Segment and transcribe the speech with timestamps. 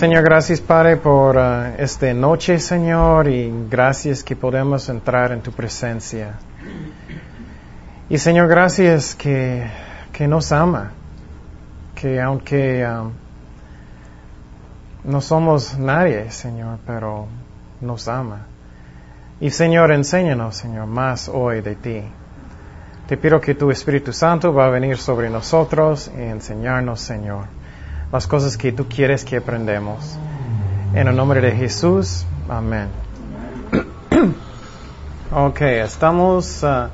[0.00, 5.52] Señor, gracias Padre por uh, esta noche, Señor, y gracias que podemos entrar en tu
[5.52, 6.38] presencia.
[8.08, 9.62] Y Señor, gracias que,
[10.10, 10.92] que nos ama,
[11.94, 13.12] que aunque um,
[15.04, 17.26] no somos nadie, Señor, pero
[17.82, 18.46] nos ama.
[19.38, 22.02] Y Señor, enséñanos, Señor, más hoy de ti.
[23.06, 27.59] Te pido que tu Espíritu Santo va a venir sobre nosotros y enseñarnos, Señor,
[28.12, 30.16] las cosas que tú quieres que aprendamos.
[30.94, 32.88] En el nombre de Jesús, amén.
[35.32, 36.88] ok, estamos uh,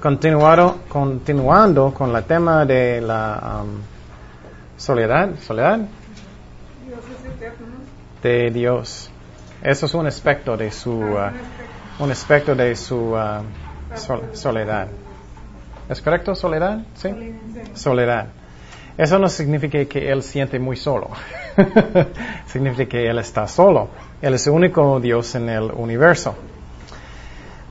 [0.00, 3.80] continuando con el tema de la um,
[4.76, 5.30] soledad.
[5.40, 5.80] ¿Soledad?
[8.22, 9.10] De Dios.
[9.62, 11.30] Eso es un aspecto de su, uh,
[11.98, 13.16] un aspecto de su
[13.94, 14.88] sol soledad.
[15.88, 16.34] ¿Es correcto?
[16.34, 16.80] ¿Soledad?
[16.94, 17.08] ¿Sí?
[17.74, 18.26] Soledad.
[18.98, 21.10] Eso no significa que Él siente muy solo.
[22.46, 23.88] significa que Él está solo.
[24.22, 26.34] Él es el único Dios en el universo.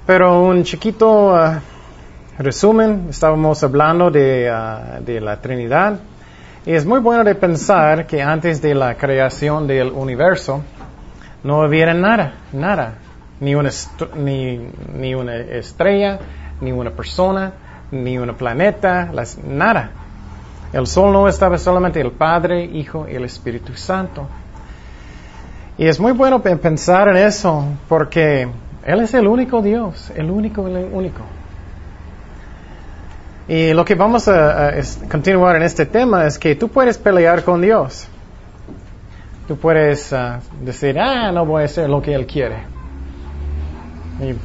[0.05, 1.59] Pero un chiquito uh,
[2.37, 5.99] resumen, estábamos hablando de, uh, de la Trinidad.
[6.63, 10.61] Y es muy bueno de pensar que antes de la creación del universo
[11.43, 12.99] no había nada, nada.
[13.39, 13.71] Ni una,
[14.15, 14.59] ni,
[14.95, 16.19] ni una estrella,
[16.61, 17.51] ni una persona,
[17.91, 20.04] ni un planeta, las, nada.
[20.75, 24.27] El sol no estaba solamente el Padre, Hijo y el Espíritu Santo.
[25.77, 28.45] Y es muy bueno pensar en eso porque
[28.85, 31.21] Él es el único Dios, el único, el único.
[33.47, 34.73] Y lo que vamos a,
[35.09, 38.09] continuar en este tema es que tú puedes pelear con Dios.
[39.47, 42.57] Tú puedes uh, decir, ah, no voy a hacer lo que Él quiere.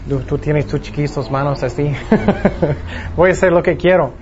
[0.08, 1.92] Tú, tú, tienes tus chiquitos manos así.
[3.16, 4.14] Voy a hacer lo que quiero.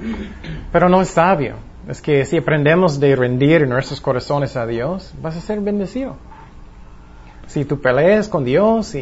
[0.70, 1.67] Pero no es sabio.
[1.88, 6.16] Es que si aprendemos de rendir nuestros corazones a Dios, vas a ser bendecido.
[7.47, 8.94] Si tú peleas con Dios,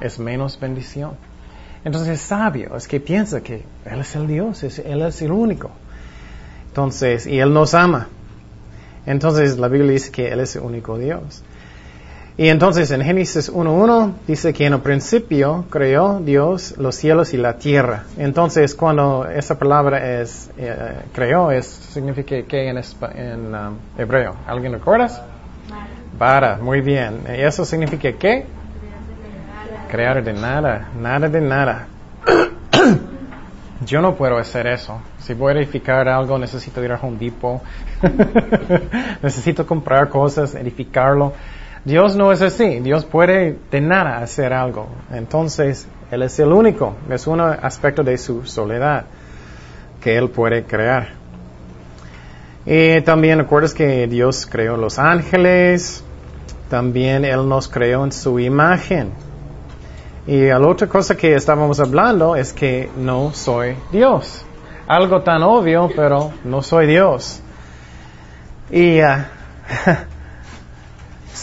[0.00, 1.16] es menos bendición.
[1.84, 5.72] Entonces es sabio, es que piensa que Él es el Dios, Él es el único.
[6.68, 8.06] Entonces, y Él nos ama.
[9.04, 11.42] Entonces la Biblia dice que Él es el único Dios.
[12.42, 17.36] Y entonces en Génesis 1.1 dice que en el principio creó Dios los cielos y
[17.36, 18.02] la tierra.
[18.18, 22.78] Entonces cuando esa palabra es eh, creó, es, significa que en,
[23.14, 24.34] en um, hebreo.
[24.44, 25.24] ¿Alguien recuerda?
[26.18, 27.20] Para, muy bien.
[27.28, 28.44] ¿Y eso significa qué?
[29.88, 31.86] Crear de nada, nada de nada.
[33.86, 35.00] Yo no puedo hacer eso.
[35.20, 37.62] Si voy a edificar algo, necesito ir a Home Depot.
[39.22, 41.34] necesito comprar cosas, edificarlo.
[41.84, 42.78] Dios no es así.
[42.80, 44.88] Dios puede de nada hacer algo.
[45.12, 46.94] Entonces, Él es el único.
[47.10, 49.04] Es un aspecto de su soledad
[50.00, 51.08] que Él puede crear.
[52.64, 56.04] Y también recuerdas que Dios creó los ángeles.
[56.68, 59.10] También Él nos creó en su imagen.
[60.26, 64.44] Y la otra cosa que estábamos hablando es que no soy Dios.
[64.86, 67.42] Algo tan obvio, pero no soy Dios.
[68.70, 69.24] Y uh,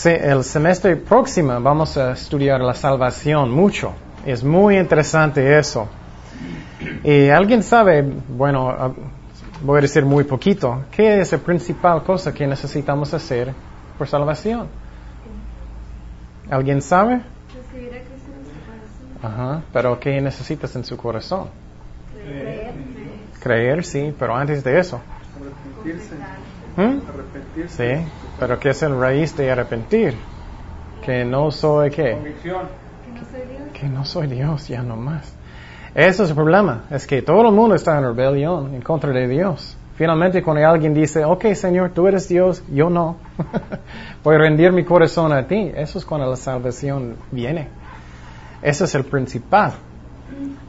[0.06, 3.94] el semestre próximo vamos a estudiar la salvación mucho.
[4.26, 5.88] Es muy interesante eso.
[7.04, 8.96] Y alguien sabe, bueno,
[9.62, 13.54] voy a decir muy poquito, ¿qué es la principal cosa que necesitamos hacer
[13.98, 14.68] por salvación?
[16.50, 17.22] ¿Alguien sabe?
[19.22, 21.50] Ajá, pero ¿qué necesitas en su corazón?
[22.14, 22.74] Creer.
[23.42, 25.02] Creer, sí, pero antes de eso.
[26.78, 27.00] ¿Mm?
[27.68, 28.06] Sí,
[28.40, 30.16] pero ¿qué es el raíz de arrepentir?
[31.04, 32.18] Que no soy qué?
[33.74, 35.36] Que no soy Dios, ya no más.
[35.94, 39.28] Eso es el problema, es que todo el mundo está en rebelión en contra de
[39.28, 39.76] Dios.
[39.96, 43.18] Finalmente cuando alguien dice, ok Señor, tú eres Dios, yo no,
[44.24, 47.68] voy a rendir mi corazón a ti, eso es cuando la salvación viene.
[48.62, 49.74] Eso es el principal.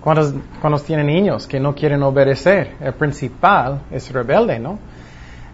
[0.00, 4.78] Cuando, cuando tienen niños que no quieren obedecer, el principal es rebelde, ¿no?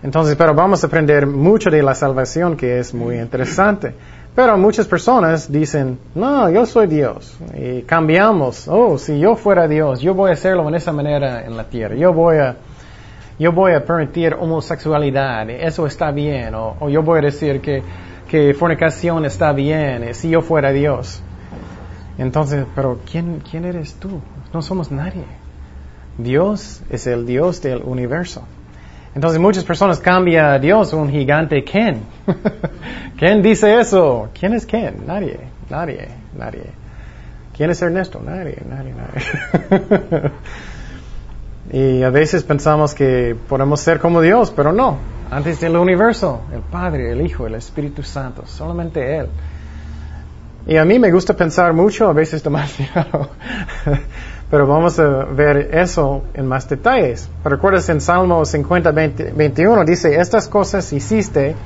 [0.03, 3.95] Entonces, pero vamos a aprender mucho de la salvación que es muy interesante.
[4.35, 7.39] Pero muchas personas dicen, no, yo soy Dios.
[7.57, 11.57] Y cambiamos, oh, si yo fuera Dios, yo voy a hacerlo en esa manera en
[11.57, 11.95] la tierra.
[11.95, 12.57] Yo voy a,
[13.39, 16.55] yo voy a permitir homosexualidad, eso está bien.
[16.55, 17.83] O, o yo voy a decir que,
[18.29, 21.23] que fornicación está bien, si yo fuera Dios.
[22.19, 24.21] Entonces, pero ¿quién, ¿quién eres tú?
[24.53, 25.25] No somos nadie.
[26.19, 28.43] Dios es el Dios del universo.
[29.17, 32.03] Entonces muchas personas cambian a Dios un gigante Ken.
[33.19, 34.29] ¿Quién dice eso?
[34.39, 35.05] ¿Quién es Ken?
[35.07, 35.41] Nadie,
[35.71, 36.65] nadie, nadie.
[37.57, 38.21] ¿Quién es Ernesto?
[38.23, 40.33] Nadie, nadie, nadie.
[41.99, 44.99] y a veces pensamos que podemos ser como Dios, pero no.
[45.31, 49.29] Antes del universo, el Padre, el Hijo, el Espíritu Santo, solamente Él.
[50.67, 53.31] Y a mí me gusta pensar mucho, a veces demasiado,
[54.51, 57.29] pero vamos a ver eso en más detalles.
[57.45, 61.57] Recuerdas en Salmo 50, 21, dice, estas cosas hiciste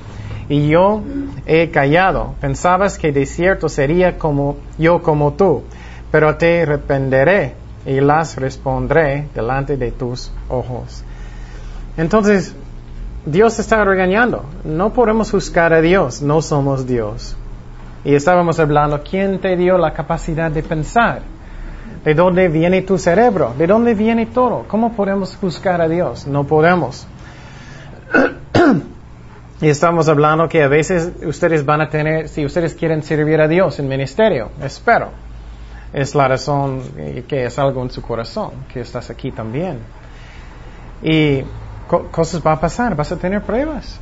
[0.49, 1.03] y yo
[1.47, 2.35] he callado.
[2.41, 5.63] Pensabas que de cierto sería como yo como tú,
[6.11, 7.55] pero te arrependeré
[7.85, 11.05] y las respondré delante de tus ojos.
[11.97, 12.55] Entonces,
[13.27, 14.45] Dios está regañando.
[14.65, 17.37] No podemos juzgar a Dios, no somos Dios.
[18.05, 21.21] Y estábamos hablando, ¿quién te dio la capacidad de pensar?
[22.05, 23.55] ¿De dónde viene tu cerebro?
[23.59, 24.65] ¿De dónde viene todo?
[24.69, 26.27] ¿Cómo podemos juzgar a Dios?
[26.27, 27.07] No podemos.
[29.61, 33.49] y estamos hablando que a veces ustedes van a tener, si ustedes quieren servir a
[33.49, 35.09] Dios en ministerio, espero.
[35.93, 36.83] Es la razón
[37.29, 39.81] que es algo en su corazón, que estás aquí también.
[41.03, 41.43] Y
[42.11, 43.99] cosas van a pasar, vas a tener pruebas.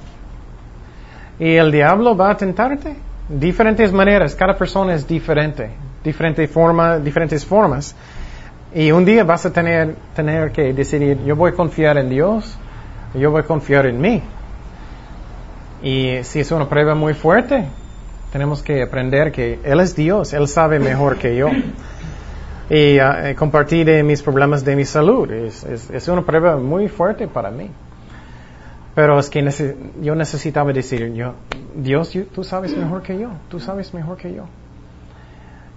[1.40, 2.96] Y el diablo va a tentarte
[3.28, 5.70] diferentes maneras, cada persona es diferente,
[6.08, 7.94] diferente forma, diferentes formas.
[8.74, 12.58] Y un día vas a tener, tener que decidir, yo voy a confiar en Dios,
[13.14, 14.22] yo voy a confiar en mí.
[15.82, 17.64] Y si es una prueba muy fuerte,
[18.32, 21.48] tenemos que aprender que Él es Dios, Él sabe mejor que yo.
[22.70, 27.26] Y uh, compartir mis problemas de mi salud es, es, es una prueba muy fuerte
[27.26, 27.70] para mí.
[28.94, 29.40] Pero es que
[30.02, 31.34] yo necesitaba decir, yo,
[31.74, 34.44] Dios, tú sabes mejor que yo, tú sabes mejor que yo.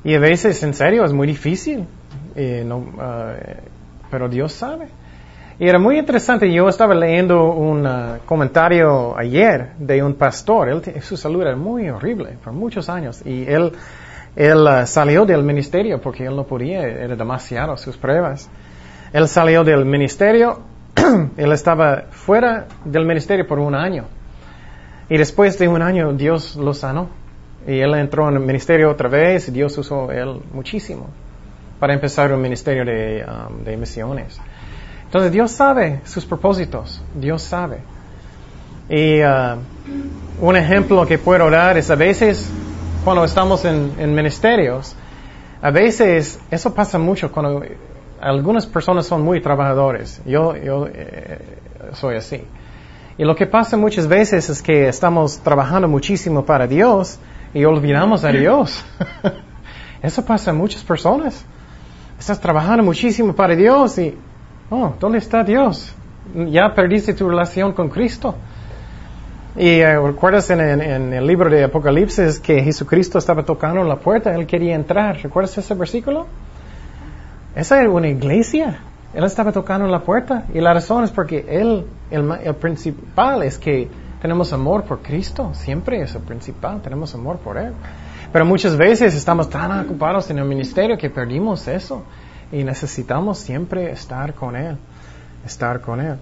[0.04, 1.86] Y a veces, en serio, es muy difícil,
[2.36, 2.82] uh,
[4.10, 4.88] pero Dios sabe.
[5.60, 11.02] Y era muy interesante, yo estaba leyendo un uh, comentario ayer de un pastor, él,
[11.02, 13.74] su salud era muy horrible por muchos años y él,
[14.36, 18.50] él uh, salió del ministerio porque él no podía, era demasiado sus pruebas.
[19.14, 20.72] Él salió del ministerio
[21.38, 24.06] él estaba fuera del ministerio por un año.
[25.10, 27.10] Y después de un año Dios lo sanó.
[27.68, 31.08] Y él entró en el ministerio otra vez y Dios usó él muchísimo
[31.80, 34.40] para empezar un ministerio de, um, de misiones.
[35.06, 37.04] Entonces Dios sabe sus propósitos.
[37.16, 37.80] Dios sabe.
[38.90, 39.58] Y uh,
[40.42, 42.52] un ejemplo que puedo dar es a veces
[43.04, 44.96] cuando estamos en, en ministerios,
[45.62, 47.64] a veces eso pasa mucho cuando
[48.22, 50.22] algunas personas son muy trabajadores.
[50.26, 51.40] Yo, yo eh,
[51.94, 52.44] soy así.
[53.18, 57.20] Y lo que pasa muchas veces es que estamos trabajando muchísimo para Dios
[57.54, 58.84] y olvidamos a Dios.
[60.02, 61.46] Eso pasa a muchas personas.
[62.20, 64.16] Estás trabajando muchísimo para Dios y,
[64.70, 65.94] oh, ¿dónde está Dios?
[66.50, 68.36] Ya perdiste tu relación con Cristo.
[69.56, 74.48] Y eh, recuerdas en, el libro de Apocalipsis que Jesucristo estaba tocando la puerta, él
[74.48, 75.18] quería entrar.
[75.22, 76.28] ¿Recuerdas ese versículo?
[77.56, 78.80] Esa era una iglesia.
[79.14, 83.90] Él estaba tocando la puerta y la razón es porque él, el, principal es que
[84.22, 87.74] tenemos amor por Cristo, siempre es el principal, tenemos amor por Él.
[88.32, 92.04] Pero muchas veces estamos tan ocupados en el ministerio que perdimos eso
[92.52, 94.78] y necesitamos siempre estar con Él,
[95.46, 96.18] estar con Él.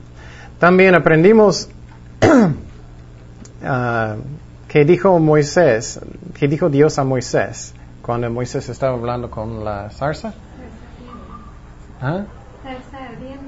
[0.60, 1.70] También aprendimos
[2.24, 2.56] uh,
[4.68, 6.00] que dijo Moisés,
[6.34, 10.34] que dijo Dios a Moisés cuando Moisés estaba hablando con la zarza.
[12.02, 12.24] ¿Ah?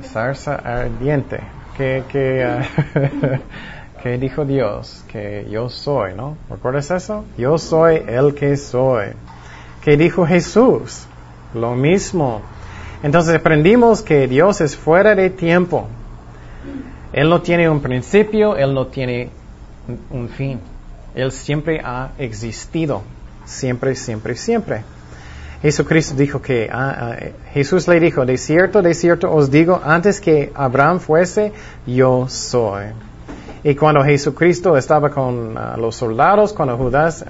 [0.04, 1.40] Zarza ardiente.
[1.78, 3.40] Que, que, uh,
[4.02, 6.38] que dijo Dios, que yo soy, ¿no?
[6.50, 7.24] ¿Recuerdas eso?
[7.38, 9.08] Yo soy el que soy.
[9.84, 11.06] Que dijo Jesús,
[11.54, 12.42] lo mismo.
[13.04, 15.88] Entonces aprendimos que Dios es fuera de tiempo.
[17.14, 19.30] Él no tiene un principio, Él no tiene
[20.10, 20.60] un fin.
[21.14, 23.04] Él siempre ha existido.
[23.46, 24.84] Siempre, siempre, siempre.
[25.62, 27.16] Jesucristo dijo que, ah, ah,
[27.54, 31.54] Jesús le dijo, de cierto, de cierto os digo, antes que Abraham fuese,
[31.86, 32.86] yo soy.
[33.64, 37.24] Y cuando Jesucristo estaba con ah, los soldados, cuando Judas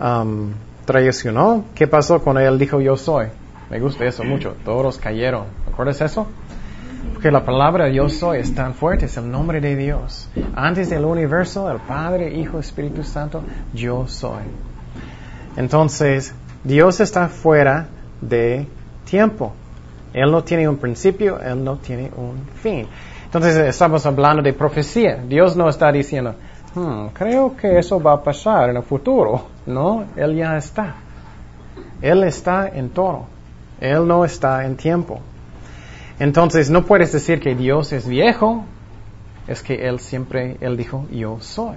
[0.00, 0.52] um,
[0.84, 3.26] traicionó, ¿qué pasó cuando él dijo yo soy?
[3.70, 5.44] Me gusta eso mucho, todos cayeron.
[5.66, 6.26] ¿Recuerdas eso?
[7.12, 10.28] Porque la palabra yo soy es tan fuerte, es el nombre de Dios.
[10.54, 13.42] Antes del universo, el Padre, Hijo, Espíritu Santo,
[13.74, 14.44] yo soy.
[15.56, 17.88] Entonces, Dios está fuera
[18.20, 18.66] de
[19.04, 19.54] tiempo.
[20.12, 22.86] Él no tiene un principio, Él no tiene un fin.
[23.26, 25.16] Entonces estamos hablando de profecía.
[25.16, 26.34] Dios no está diciendo,
[26.74, 29.46] hmm, creo que eso va a pasar en el futuro.
[29.66, 30.94] No, Él ya está.
[32.00, 33.26] Él está en todo.
[33.80, 35.20] Él no está en tiempo.
[36.18, 38.64] Entonces no puedes decir que Dios es viejo.
[39.48, 41.76] Es que Él siempre, Él dijo, yo soy.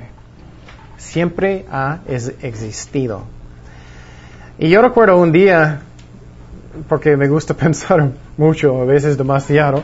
[0.97, 3.23] Siempre ha existido.
[4.59, 5.81] Y yo recuerdo un día,
[6.87, 9.83] porque me gusta pensar mucho, a veces demasiado.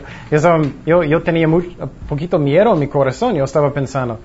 [0.84, 3.34] Yo, yo tenía un poquito miedo en mi corazón.
[3.34, 4.18] Yo estaba pensando,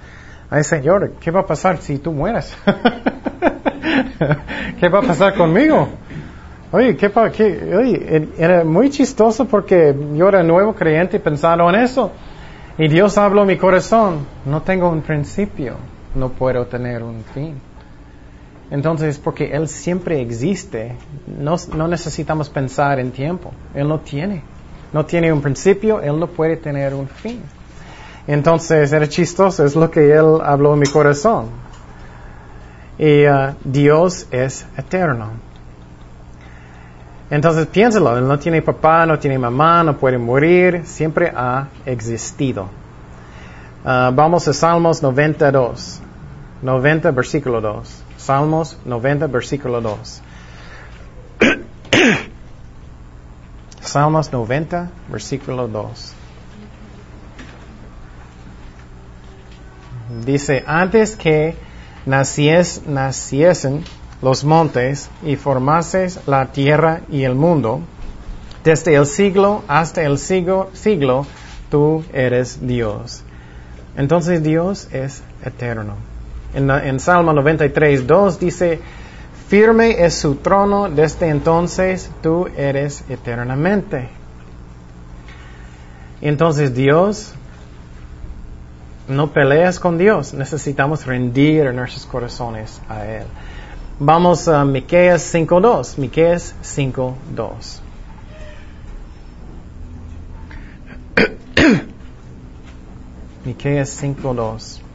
[0.49, 2.55] ay Señor, ¿qué va a pasar si tú mueres?
[4.79, 5.89] ¿Qué va a pasar conmigo?
[6.71, 12.11] Oye, ¿qué, qué oye, era muy chistoso porque yo era nuevo creyente pensando en eso.
[12.77, 15.75] Y Dios habló en mi corazón, no tengo un principio,
[16.15, 17.55] no puedo tener un fin.
[18.71, 20.95] Entonces, porque Él siempre existe,
[21.27, 21.57] no,
[21.89, 23.51] necesitamos pensar en tiempo.
[23.75, 24.41] Él no tiene.
[24.93, 27.41] No tiene un principio, Él no puede tener un fin.
[28.27, 31.47] Entonces, era chistoso, es lo que Él habló en mi corazón.
[32.97, 35.31] Y uh, Dios es eterno.
[37.29, 42.63] Entonces, piénsalo, Él no tiene papá, no tiene mamá, no puede morir, siempre ha existido.
[43.83, 46.01] Uh, vamos a Salmos 92.
[46.61, 48.03] 90, versículo 2.
[48.17, 50.21] Salmos 90, versículo 2.
[53.81, 56.13] Salmos 90, versículo 2.
[60.25, 61.55] Dice, antes que
[62.05, 63.83] nacies, naciesen
[64.21, 67.81] los montes y formases la tierra y el mundo,
[68.63, 71.25] desde el siglo hasta el siglo, siglo
[71.71, 73.23] tú eres Dios.
[73.97, 76.10] Entonces Dios es eterno.
[76.53, 78.79] En, Salmo 93, 2 dice,
[79.47, 84.09] firme es su trono desde entonces, tú eres eternamente.
[86.21, 87.33] Entonces Dios,
[89.07, 93.23] no peleas con Dios, necesitamos rendir nuestros corazones a Él.
[93.99, 97.81] Vamos a Miqueas 5.2, Miqueas 5.2.
[103.45, 104.90] Miqueas 5.2.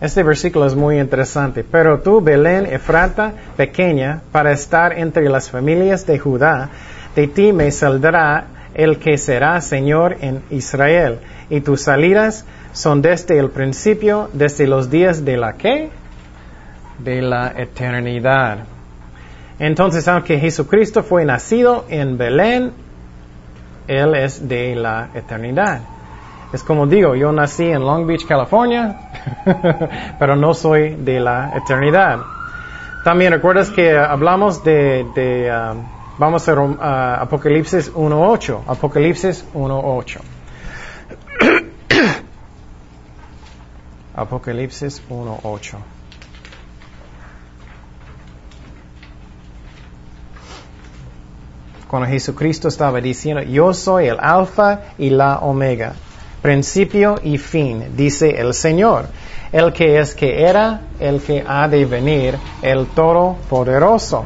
[0.00, 1.64] Este versículo es muy interesante.
[1.64, 6.70] Pero tú, Belén, Efrata, pequeña, para estar entre las familias de Judá,
[7.16, 11.18] de ti me saldrá el que será Señor en Israel.
[11.50, 15.90] Y tus salidas son desde el principio, desde los días de la qué?
[16.98, 18.58] De la eternidad.
[19.58, 22.72] Entonces, aunque Jesucristo fue nacido en Belén,
[23.88, 25.80] Él es de la eternidad.
[26.52, 28.96] Es como digo, yo nací en Long Beach, California,
[30.18, 32.20] pero no soy de la eternidad.
[33.04, 35.04] También recuerdas que hablamos de,
[35.74, 35.84] um,
[36.18, 36.76] vamos a uh,
[37.22, 40.20] Apocalipsis 1.8, Apocalipsis 1.8.
[44.16, 45.76] Apocalipsis 1.8.
[51.88, 55.94] Cuando Jesucristo estaba diciendo, yo soy el alfa y la omega,
[56.42, 59.06] principio y fin, dice el Señor,
[59.52, 64.24] el que es que era, el que ha de venir, el Todopoderoso.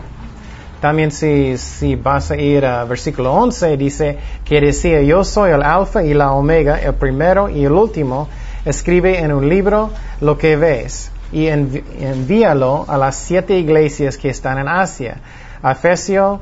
[0.81, 5.63] También si, si vas a ir a versículo 11, dice que decía, yo soy el
[5.63, 8.29] alfa y la omega, el primero y el último,
[8.65, 9.91] escribe en un libro
[10.21, 15.17] lo que ves y envíalo a las siete iglesias que están en Asia.
[15.65, 16.41] Efesio,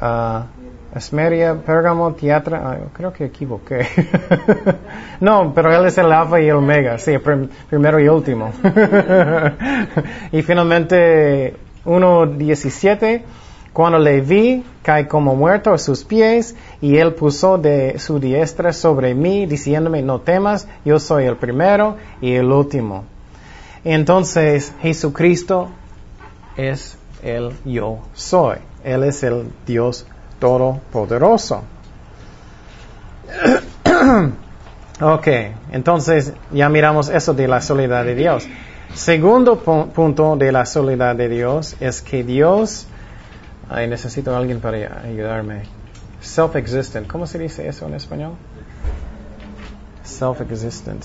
[0.00, 0.61] uh,
[0.94, 3.86] Esmeria, Pérgamo, Teatra, creo que equivoqué.
[5.20, 7.12] no, pero él es el alfa y el omega, sí,
[7.68, 8.52] primero y último.
[10.32, 11.56] y finalmente
[11.86, 13.22] 1.17,
[13.72, 18.74] cuando le vi, cae como muerto a sus pies, y él puso de su diestra
[18.74, 23.04] sobre mí, diciéndome, no temas, yo soy el primero y el último.
[23.82, 25.70] Entonces, Jesucristo
[26.56, 28.58] es el yo soy.
[28.84, 30.06] Él es el Dios
[30.42, 31.62] todopoderoso.
[35.00, 35.28] ok,
[35.70, 38.48] entonces ya miramos eso de la soledad de Dios.
[38.92, 42.88] Segundo punto de la soledad de Dios es que Dios,
[43.70, 45.62] ay, necesito a alguien para ayudarme.
[46.20, 48.32] Self-existent, ¿cómo se dice eso en español?
[50.04, 51.04] Self-existent.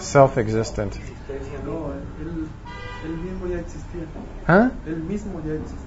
[0.00, 0.96] Self-existent.
[3.04, 4.02] él, mismo ya existía.
[4.48, 4.70] ¿Ah?
[4.86, 5.83] Él mismo ya existía.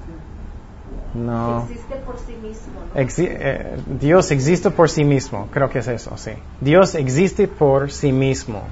[1.13, 1.67] No.
[1.69, 2.73] Existe por sí mismo.
[2.95, 6.31] Eh, Dios existe por sí mismo, creo que es eso, sí.
[6.61, 8.63] Dios existe por sí mismo.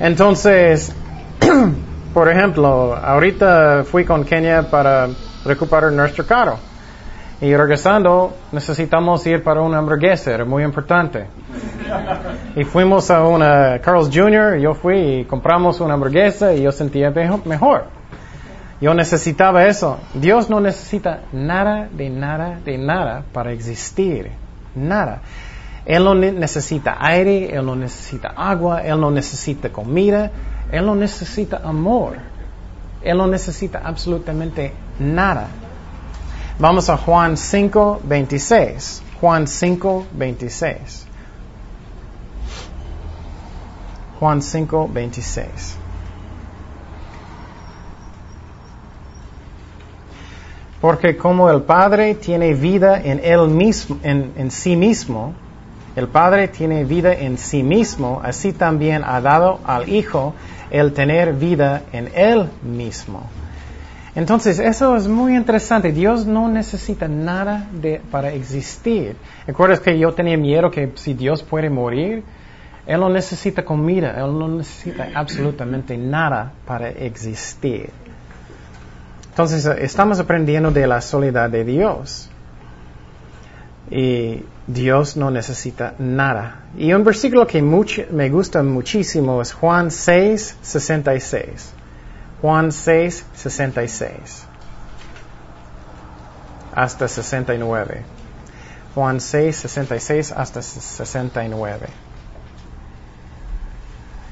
[0.00, 0.92] Entonces,
[2.14, 5.08] por ejemplo, ahorita fui con Kenia para
[5.44, 6.67] recuperar nuestro carro.
[7.40, 11.26] Y regresando, necesitamos ir para una hamburguesa, era muy importante.
[12.56, 17.12] Y fuimos a una Carl's Jr., yo fui y compramos una hamburguesa y yo sentía
[17.44, 17.84] mejor.
[18.80, 19.98] Yo necesitaba eso.
[20.14, 24.30] Dios no necesita nada de nada de nada para existir.
[24.74, 25.20] Nada.
[25.86, 30.30] Él no necesita aire, Él no necesita agua, Él no necesita comida,
[30.70, 32.16] Él no necesita amor.
[33.02, 35.48] Él no necesita absolutamente nada.
[36.60, 39.02] Vamos a Juan 5, 26.
[39.20, 41.06] Juan 5, 26.
[44.18, 45.76] Juan 5, 26.
[50.80, 55.34] Porque como el Padre tiene vida en él mismo, en, en, sí mismo,
[55.94, 60.34] el Padre tiene vida en sí mismo, así también ha dado al Hijo
[60.70, 63.28] el tener vida en él mismo.
[64.18, 65.92] Entonces, eso es muy interesante.
[65.92, 67.68] Dios no necesita nada
[68.10, 69.14] para existir.
[69.46, 72.24] ¿Recuerdas que yo tenía miedo que si Dios puede morir,
[72.84, 77.90] Él no necesita comida, Él no necesita absolutamente nada para existir.
[79.30, 82.28] Entonces, estamos aprendiendo de la soledad de Dios.
[83.88, 86.62] Y Dios no necesita nada.
[86.76, 91.74] Y un versículo que me gusta muchísimo es Juan 6, 66.
[92.40, 94.46] Juan 6, 66.
[96.74, 98.02] Hasta 69.
[98.94, 101.86] Juan 6, 66 hasta 69.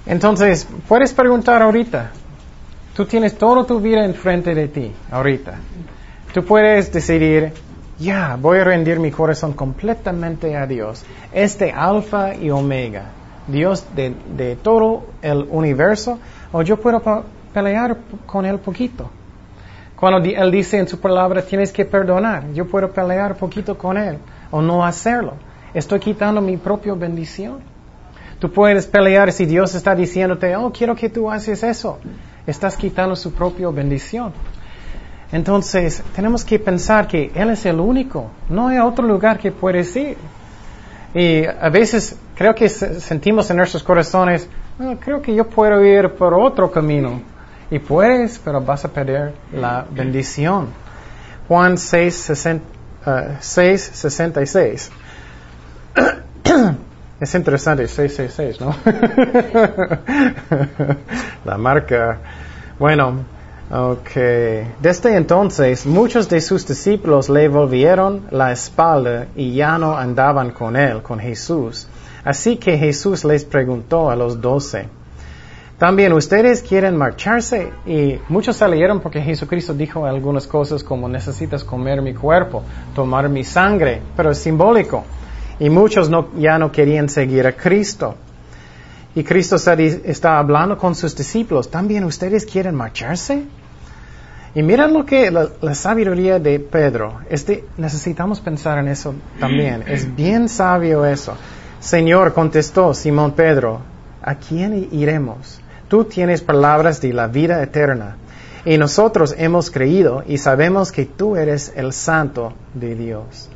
[0.06, 2.10] Entonces, puedes preguntar ahorita.
[2.94, 5.54] Tú tienes toda tu vida enfrente de ti, ahorita.
[6.32, 7.52] Tú puedes decidir,
[7.98, 11.04] ya, voy a rendir mi corazón completamente a Dios.
[11.32, 13.10] Este alfa y omega,
[13.48, 16.18] Dios de, todo el universo,
[16.52, 17.24] o yo puedo
[17.56, 17.96] pelear
[18.26, 19.08] con Él poquito.
[19.98, 24.18] Cuando Él dice en su palabra, tienes que perdonar, yo puedo pelear poquito con Él,
[24.50, 25.32] o no hacerlo.
[25.72, 27.60] Estoy quitando mi propia bendición.
[28.38, 31.98] Tú puedes pelear si Dios está diciéndote, oh, quiero que tú haces eso.
[32.46, 34.34] Estás quitando su propia bendición.
[35.32, 38.30] Entonces, tenemos que pensar que Él es el único.
[38.50, 40.18] No hay otro lugar que puedes ir.
[41.14, 44.46] Y a veces creo que sentimos en nuestros corazones,
[45.00, 47.35] creo que yo puedo ir por otro camino.
[47.70, 50.68] Y puedes, pero vas a perder la bendición.
[51.48, 54.90] Juan 6, 66.
[57.20, 58.76] es interesante, 666, ¿no?
[61.44, 62.18] la marca.
[62.78, 63.24] Bueno,
[63.68, 64.10] Ok.
[64.80, 70.76] Desde entonces muchos de sus discípulos le volvieron la espalda y ya no andaban con
[70.76, 71.88] él, con Jesús.
[72.24, 74.88] Así que Jesús les preguntó a los doce,
[75.78, 77.72] ¿también ustedes quieren marcharse?
[77.86, 82.62] Y muchos salieron porque Jesucristo dijo algunas cosas como necesitas comer mi cuerpo,
[82.94, 85.04] tomar mi sangre, pero es simbólico.
[85.58, 88.14] Y muchos ya no querían seguir a Cristo.
[89.14, 91.70] Y Cristo está, hablando con sus discípulos.
[91.70, 93.44] ¿También ustedes quieren marcharse?
[94.54, 97.20] Y miren lo que la, sabiduría de Pedro.
[97.30, 99.84] Este, necesitamos pensar en eso también.
[99.86, 101.34] Es bien sabio eso.
[101.80, 103.80] Señor, contestó Simón Pedro,
[104.22, 105.60] ¿a quién iremos?
[105.88, 108.16] Tú tienes palabras de la vida eterna.
[108.64, 113.48] Y nosotros hemos creído y sabemos que tú eres el santo de Dios.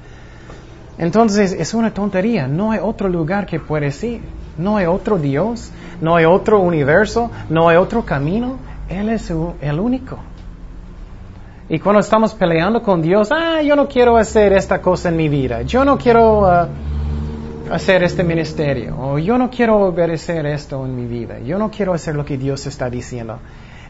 [0.99, 2.47] Entonces es una tontería.
[2.47, 4.21] No hay otro lugar que puedes ir.
[4.57, 8.59] No hay otro Dios, no hay otro universo, no hay otro camino.
[8.89, 10.19] Él es el único.
[11.69, 15.29] Y cuando estamos peleando con Dios, ah, yo no quiero hacer esta cosa en mi
[15.29, 16.67] vida, yo no quiero uh,
[17.71, 21.93] hacer este ministerio, o yo no quiero obedecer esto en mi vida, yo no quiero
[21.93, 23.39] hacer lo que Dios está diciendo.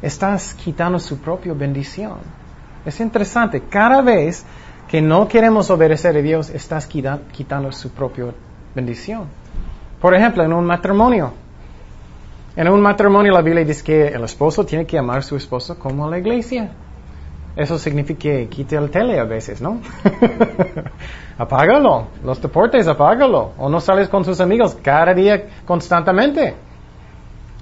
[0.02, 2.18] Estás quitando su propia bendición.
[2.84, 4.44] Es interesante, cada vez
[4.88, 8.26] que no queremos obedecer a Dios, estás quitando su propia
[8.74, 9.24] bendición.
[10.00, 11.32] Por ejemplo, en un matrimonio.
[12.56, 15.78] En un matrimonio la Biblia dice que el esposo tiene que amar a su esposo
[15.78, 16.70] como a la iglesia.
[17.56, 19.80] Eso significa que quite el tele a veces, ¿no?
[21.38, 22.06] apágalo.
[22.24, 23.52] Los deportes, apágalo.
[23.58, 26.54] O no sales con sus amigos cada día constantemente.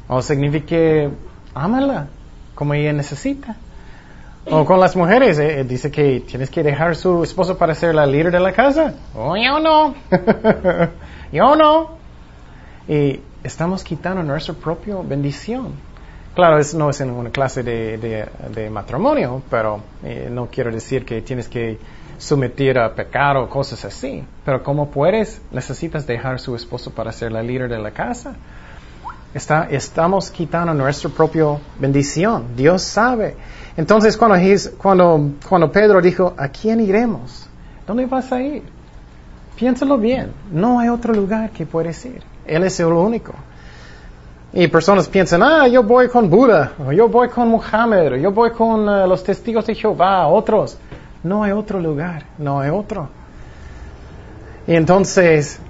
[0.09, 1.11] O significa que
[1.55, 2.09] ámala
[2.55, 3.57] como ella necesita.
[4.51, 7.95] O con las mujeres, eh, dice que tienes que dejar a su esposo para ser
[7.95, 8.95] la líder de la casa.
[9.15, 9.95] Oh, yo no.
[11.33, 11.99] yo no.
[12.89, 15.75] Y estamos quitando nuestra propia bendición.
[16.35, 21.49] Claro, no es en una clase de, matrimonio, pero eh, no quiero decir que tienes
[21.49, 21.79] que
[22.19, 24.25] someter a pecado o cosas así.
[24.45, 28.35] Pero como puedes, necesitas dejar a su esposo para ser la líder de la casa.
[29.35, 32.57] Está, estamos quitando nuestra propia bendición.
[32.57, 33.37] Dios sabe.
[33.77, 34.37] Entonces, cuando,
[34.79, 37.47] cuando, cuando Pedro dijo, ¿a quién iremos?
[37.87, 38.63] ¿Dónde vas a ir?
[39.57, 40.33] Piénsalo bien.
[40.51, 42.23] No hay otro lugar que puedes ir.
[42.47, 43.35] Él es el único.
[44.53, 48.33] Y personas piensan, ah, yo voy con Buda, o yo voy con Muhammad, o yo
[48.33, 50.79] voy con eh, los testigos de Jehová, otros.
[51.23, 53.09] No hay otro lugar, no hay otro.
[54.67, 55.61] Y entonces,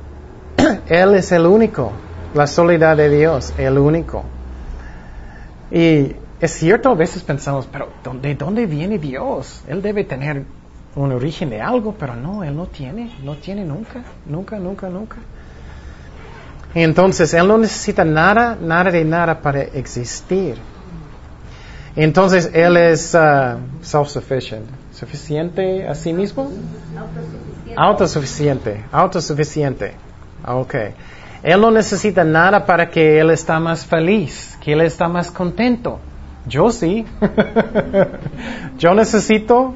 [0.88, 1.92] Él es el único,
[2.34, 4.24] la soledad de Dios, el único.
[5.70, 7.88] Y es cierto, a veces pensamos, pero
[8.20, 9.62] ¿de dónde viene Dios?
[9.68, 10.44] Él debe tener
[10.94, 15.16] un origen de algo, pero no, Él no tiene, no tiene nunca, nunca, nunca, nunca.
[16.74, 20.56] Y entonces Él no necesita nada, nada de nada para existir.
[21.96, 26.50] Entonces Él es uh, self-sufficient, suficiente a sí mismo.
[27.76, 29.94] Autosuficiente, autosuficiente.
[30.46, 30.74] Ok.
[31.42, 35.98] Él no necesita nada para que Él está más feliz, que Él está más contento.
[36.46, 37.04] Yo sí.
[38.78, 39.74] yo necesito,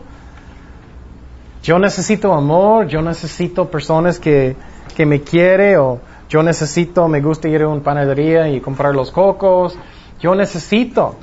[1.62, 4.56] yo necesito amor, yo necesito personas que,
[4.96, 6.00] que me quiere o
[6.32, 9.76] yo necesito, me gusta ir a una panadería y comprar los cocos.
[10.18, 11.14] Yo necesito.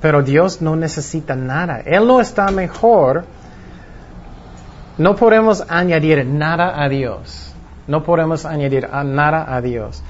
[0.00, 1.78] Pero Dios no necesita nada.
[1.86, 3.24] Él no está mejor.
[4.98, 7.54] No podemos añadir nada a Dios.
[7.86, 10.02] No podemos añadir nada a Dios.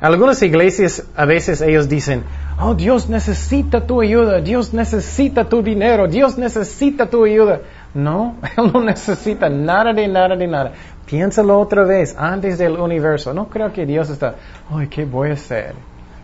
[0.00, 2.24] Algunas iglesias a veces ellos dicen,
[2.58, 7.60] oh Dios necesita tu ayuda, Dios necesita tu dinero, Dios necesita tu ayuda.
[7.94, 10.72] No, Él no necesita nada de nada de nada.
[11.06, 13.34] Piénsalo otra vez, antes del universo.
[13.34, 14.36] No creo que Dios está,
[14.70, 15.74] ay, ¿qué voy a hacer?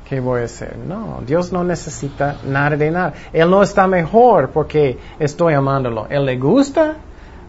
[0.08, 0.76] ¿Qué voy a hacer?
[0.78, 3.12] No, Dios no necesita nada de nada.
[3.32, 6.06] Él no está mejor porque estoy amándolo.
[6.08, 6.94] Él le gusta,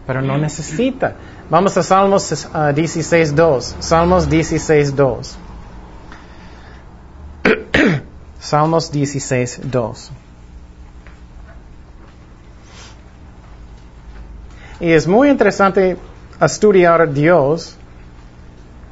[0.06, 1.14] pero no necesita.
[1.48, 3.56] Vamos a Salmos 16.2.
[3.56, 5.36] Uh, Salmos 16.2.
[8.38, 10.10] Salmos 16.2.
[14.80, 15.98] Y es muy interesante
[16.40, 17.76] estudiar a Dios,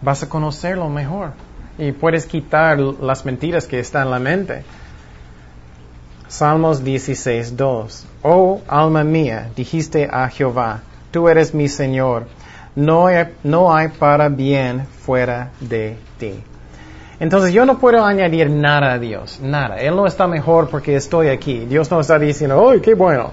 [0.03, 1.33] vas a conocerlo mejor
[1.79, 4.65] y puedes quitar las mentiras que están en la mente.
[6.29, 8.07] Salmos 16, 2.
[8.23, 12.27] Oh alma mía, dijiste a Jehová, tú eres mi Señor,
[12.77, 16.45] no hay, no hay para bien fuera de ti.
[17.19, 19.79] Entonces yo no puedo añadir nada a Dios, nada.
[19.79, 21.65] Él no está mejor porque estoy aquí.
[21.65, 23.31] Dios no está diciendo, oh, qué bueno.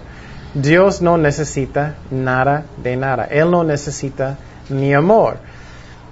[0.55, 3.25] Dios no necesita nada de nada.
[3.25, 4.37] Él no necesita
[4.69, 5.37] mi amor.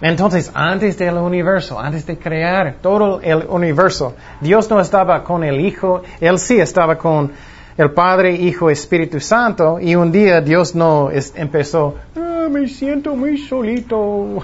[0.01, 5.62] Entonces, antes del universo, antes de crear todo el universo, Dios no estaba con el
[5.62, 7.32] Hijo, Él sí estaba con
[7.77, 13.38] el Padre, Hijo, Espíritu Santo, y un día Dios no empezó, ah, me siento muy
[13.38, 14.43] solito,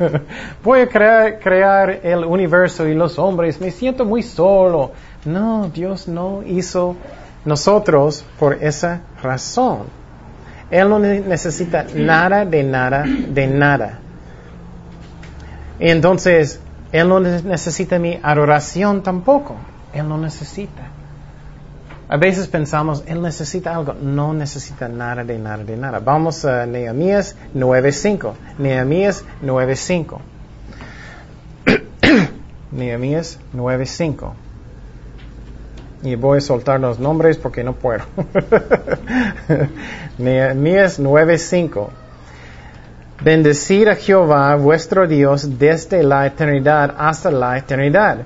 [0.64, 4.90] voy a crear, crear el universo y los hombres, me siento muy solo.
[5.24, 6.96] No, Dios no hizo
[7.48, 9.86] nosotros por esa razón.
[10.70, 13.98] Él no necesita nada de nada de nada.
[15.80, 16.60] Y entonces,
[16.92, 19.56] Él no necesita mi adoración tampoco.
[19.94, 20.82] Él no necesita.
[22.10, 23.94] A veces pensamos, Él necesita algo.
[23.94, 26.00] No necesita nada de nada de nada.
[26.00, 28.32] Vamos a Nehemías 9.5.
[28.58, 30.18] Nehemías 9.5.
[32.72, 34.32] Nehemías 9.5.
[36.02, 38.04] Y voy a soltar los nombres porque no puedo.
[40.18, 41.88] Nehemías 9:5.
[43.20, 48.18] Bendecir a Jehová vuestro Dios desde la eternidad hasta la eternidad.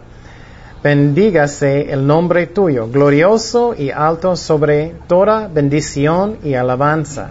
[0.82, 7.30] Bendígase el nombre tuyo, glorioso y alto sobre toda bendición y alabanza.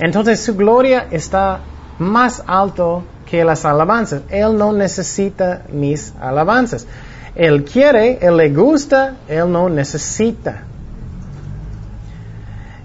[0.00, 1.60] Entonces su gloria está
[1.98, 4.22] más alto que las alabanzas.
[4.28, 6.86] Él no necesita mis alabanzas.
[7.34, 10.64] Él quiere, Él le gusta, Él no necesita.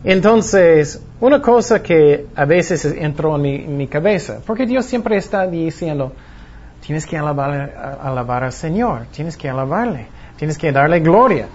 [0.03, 6.13] Entonces, una cosa que a veces entró en mi, cabeza, porque Dios siempre está diciendo,
[6.85, 10.07] tienes que alabar, alabar al Señor, tienes que alabarle,
[10.37, 11.47] tienes que darle gloria.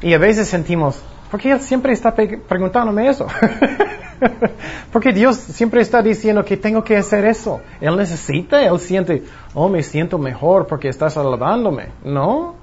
[0.00, 3.26] Y a veces sentimos, ¿por qué Él siempre está preguntándome eso?
[4.92, 7.60] Porque Dios siempre está diciendo que tengo que hacer eso.
[7.80, 11.88] Él necesita, Él siente, oh, me siento mejor porque estás alabándome.
[12.04, 12.54] No.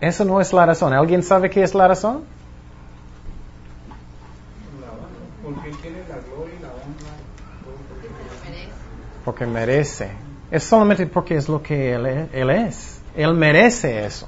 [0.00, 0.92] Eso no es la razón.
[0.92, 2.24] ¿Alguien sabe qué es la razón?
[5.44, 5.70] Porque.
[9.24, 10.10] Porque merece.
[10.50, 13.02] Es solamente porque es lo que él es.
[13.14, 14.26] Él merece eso.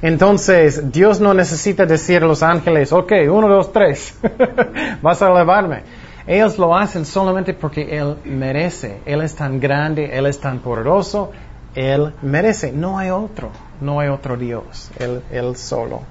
[0.00, 4.14] Entonces, Dios no necesita decir a los ángeles, ok, uno, dos, tres,
[5.02, 5.82] vas a elevarme.
[6.26, 8.98] Ellos lo hacen solamente porque Él merece.
[9.06, 11.32] Él es tan grande, Él es tan poderoso,
[11.74, 12.70] Él merece.
[12.70, 16.02] No hay otro, no hay otro Dios, Él, él solo.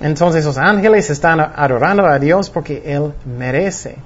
[0.00, 3.96] Entonces los ángeles están adorando a Dios porque Él merece.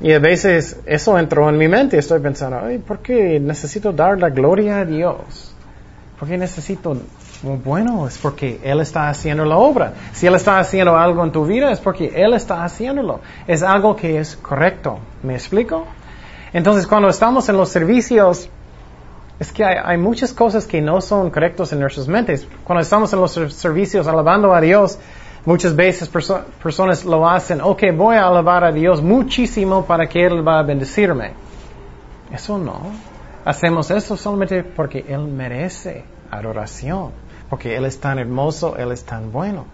[0.00, 1.98] Y a veces eso entró en mi mente.
[1.98, 5.54] Estoy pensando, ¿por qué necesito dar la gloria a Dios?
[6.18, 6.96] ¿Por qué necesito
[7.42, 9.94] bueno, es porque Él está haciendo la obra.
[10.12, 13.20] Si Él está haciendo algo en tu vida, es porque Él está haciéndolo.
[13.46, 14.98] Es algo que es correcto.
[15.22, 15.86] ¿Me explico?
[16.52, 18.48] Entonces, cuando estamos en los servicios,
[19.38, 22.46] es que hay, muchas cosas que no son correctas en nuestras mentes.
[22.62, 24.98] Cuando estamos en los servicios alabando a Dios,
[25.46, 26.10] muchas veces
[26.62, 30.62] personas lo hacen, ok, voy a alabar a Dios muchísimo para que Él va a
[30.62, 31.32] bendecirme.
[32.30, 32.80] Eso no.
[33.46, 37.12] Hacemos eso solamente porque Él merece adoración,
[37.50, 39.66] porque Él es tan hermoso, Él es tan bueno.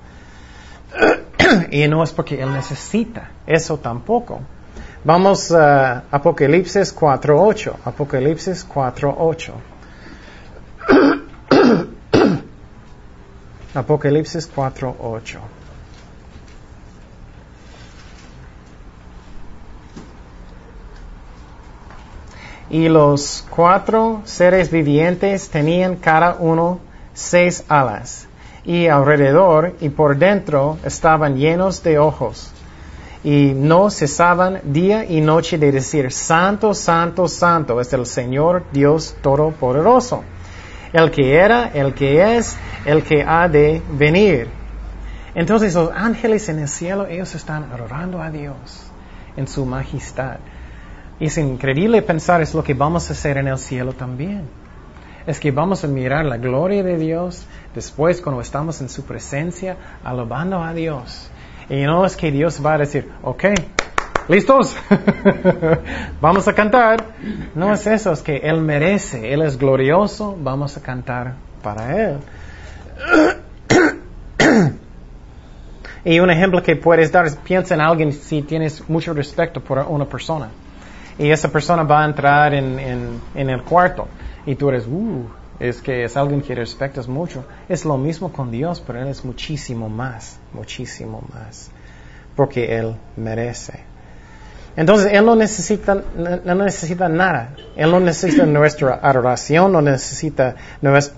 [1.70, 4.40] y no es porque Él necesita, eso tampoco.
[5.04, 7.74] Vamos a Apocalipsis 4.8.
[7.84, 9.52] Apocalipsis 4.8.
[13.74, 15.38] Apocalipsis 4.8.
[22.68, 26.80] Y los cuatro seres vivientes tenían cada uno
[27.16, 28.28] seis alas,
[28.66, 32.52] y alrededor y por dentro estaban llenos de ojos
[33.24, 39.16] y no cesaban día y noche de decir, Santo, Santo, Santo es el Señor Dios
[39.22, 40.22] Todopoderoso,
[40.92, 44.48] el que era, el que es, el que ha de venir.
[45.34, 48.86] Entonces los ángeles en el cielo, ellos están adorando a Dios
[49.36, 50.36] en su majestad.
[51.18, 54.65] Es increíble pensar es lo que vamos a hacer en el cielo también.
[55.26, 59.76] Es que vamos a mirar la gloria de Dios después cuando estamos en su presencia,
[60.04, 61.28] alabando a Dios.
[61.68, 63.44] Y no es que Dios va a decir, ok,
[64.28, 64.76] ¿listos?
[66.20, 67.04] vamos a cantar.
[67.56, 72.18] No es eso, es que Él merece, Él es glorioso, vamos a cantar para Él.
[76.04, 79.78] y un ejemplo que puedes dar es piensa en alguien si tienes mucho respeto por
[79.88, 80.50] una persona.
[81.18, 84.06] Y esa persona va a entrar en, en, en el cuarto
[84.46, 85.24] y tú eres, uh,
[85.58, 87.44] es que es alguien que respetas mucho.
[87.68, 91.70] Es lo mismo con Dios, pero Él es muchísimo más, muchísimo más,
[92.36, 93.80] porque Él merece.
[94.76, 97.54] Entonces, Él no necesita, no necesita nada.
[97.74, 100.54] Él no necesita nuestra adoración, no necesita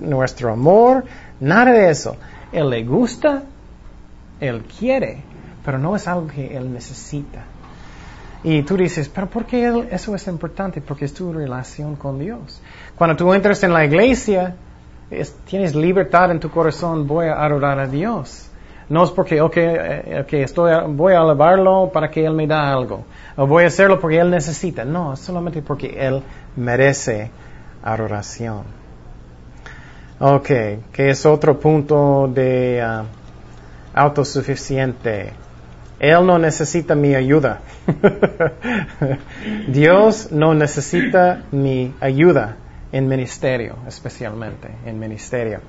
[0.00, 1.04] nuestro amor,
[1.40, 2.16] nada de eso.
[2.52, 3.42] Él le gusta,
[4.40, 5.22] Él quiere,
[5.64, 7.44] pero no es algo que Él necesita.
[8.44, 10.80] Y tú dices, pero ¿por qué eso es importante?
[10.80, 12.60] Porque es tu relación con Dios.
[12.98, 14.56] Cuando tú entras en la iglesia,
[15.46, 18.50] tienes libertad en tu corazón, voy a adorar a Dios.
[18.88, 23.04] No es porque, ok, eh, estoy, voy a alabarlo para que Él me da algo.
[23.36, 24.84] O voy a hacerlo porque Él necesita.
[24.84, 26.24] No, es solamente porque Él
[26.56, 27.30] merece
[27.84, 28.64] adoración.
[30.18, 30.48] Ok,
[30.90, 33.04] que es otro punto de uh,
[33.94, 35.34] autosuficiente.
[36.00, 37.60] Él no necesita mi ayuda.
[39.68, 42.56] Dios no necesita mi ayuda
[42.92, 45.60] en ministerio, especialmente en ministerio.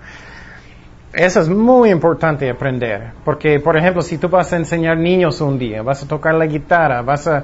[1.11, 5.57] Eso es muy importante aprender, porque por ejemplo, si tú vas a enseñar niños un
[5.57, 7.43] día, vas a tocar la guitarra, vas a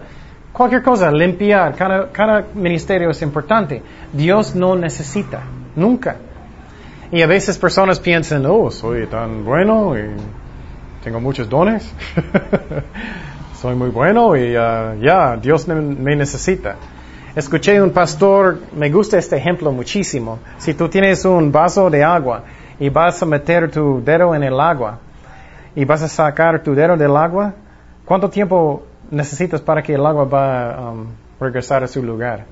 [0.53, 3.81] cualquier cosa, limpiar, cada, cada ministerio es importante.
[4.13, 5.41] Dios no necesita,
[5.75, 6.17] nunca.
[7.11, 10.03] Y a veces personas piensan, oh, soy tan bueno y
[11.03, 11.91] tengo muchos dones,
[13.61, 16.75] soy muy bueno y uh, ya, Dios me necesita.
[17.35, 20.39] Escuché un pastor, me gusta este ejemplo muchísimo.
[20.57, 22.45] Si tú tienes un vaso de agua
[22.79, 24.99] y vas a meter tu dedo en el agua
[25.75, 27.53] y vas a sacar tu dedo del agua,
[28.05, 32.45] ¿cuánto tiempo necesitas para que el agua va a um, regresar a su lugar?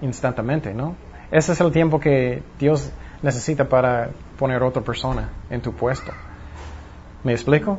[0.00, 0.94] Instantáneamente, ¿no?
[1.30, 6.12] Ese es el tiempo que Dios necesita para poner otra persona en tu puesto.
[7.24, 7.78] ¿Me explico?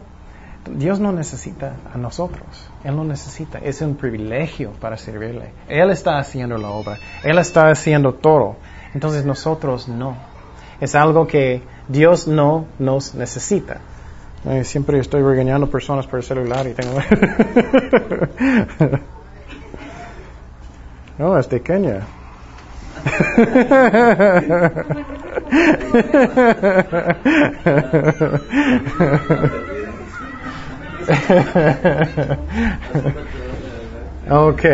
[0.70, 2.46] Dios no necesita a nosotros.
[2.84, 3.58] Él no necesita.
[3.60, 5.54] Es un privilegio para servirle.
[5.68, 7.00] Él está haciendo la obra.
[7.24, 8.58] Él está haciendo todo.
[8.94, 10.16] Entonces nosotros no.
[10.80, 13.80] Es algo que Dios no nos necesita.
[14.64, 16.94] siempre estoy regañando personas por el celular y tengo...
[21.18, 22.02] no, es de Kenia.
[34.30, 34.66] ok.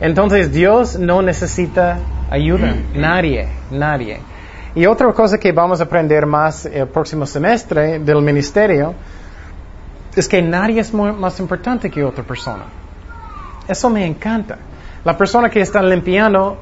[0.00, 1.98] Entonces Dios no necesita
[2.30, 2.74] ayuda.
[2.94, 4.20] Nadie, nadie.
[4.74, 8.94] Y otra cosa que vamos a aprender más el próximo semestre del ministerio
[10.16, 12.64] es que nadie es más importante que otra persona.
[13.68, 14.58] Eso me encanta.
[15.04, 16.58] La persona que está limpiando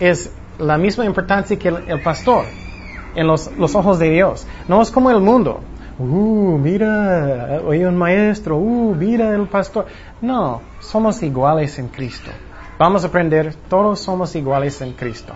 [0.00, 2.44] es la misma importancia que el, pastor
[3.14, 4.46] en los ojos de Dios.
[4.68, 5.60] No es como el mundo
[5.98, 9.86] uh, mira, oye un maestro, uh, mira el pastor.
[10.20, 12.30] No, somos iguales en Cristo.
[12.78, 15.32] Vamos a aprender, todos somos iguales en Cristo.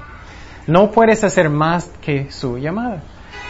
[0.66, 3.03] No puedes hacer más que su llamada.